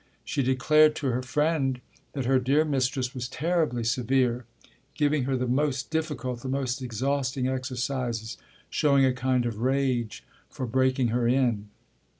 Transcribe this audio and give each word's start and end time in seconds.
She 0.25 0.41
declared 0.41 0.95
to 0.95 1.11
her 1.11 1.21
friend 1.21 1.79
that 2.13 2.25
her 2.25 2.39
dear 2.39 2.65
mistress 2.65 3.13
was 3.13 3.27
terribly 3.29 3.83
severe, 3.83 4.45
giving 4.95 5.25
her 5.25 5.37
the 5.37 5.45
most 5.45 5.91
difficult, 5.91 6.41
the 6.41 6.49
most 6.49 6.81
exhausting 6.81 7.47
exercises, 7.47 8.39
showing 8.71 9.05
a 9.05 9.13
kind 9.13 9.45
of 9.45 9.59
rage 9.59 10.23
for 10.49 10.65
breaking 10.65 11.09
her 11.09 11.27
in. 11.27 11.69